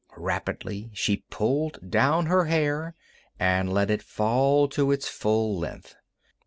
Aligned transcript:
Rapidly 0.17 0.89
she 0.95 1.25
pulled 1.29 1.91
down 1.91 2.25
her 2.25 2.45
hair 2.45 2.95
and 3.39 3.71
let 3.71 3.91
it 3.91 4.01
fall 4.01 4.67
to 4.69 4.89
its 4.91 5.07
full 5.07 5.55
length. 5.59 5.95